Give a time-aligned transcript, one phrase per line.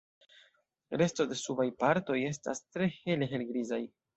[1.01, 3.85] Resto de subaj partoj estas tre hele helgrizaj.